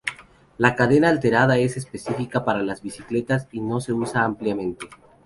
La 0.57 0.75
cadena 0.75 1.09
alternada 1.09 1.59
es 1.59 1.77
específica 1.77 2.43
para 2.43 2.63
bicicletas 2.81 3.47
y 3.51 3.61
no 3.61 3.79
se 3.79 3.93
usa 3.93 4.23
ampliamente. 4.23 4.87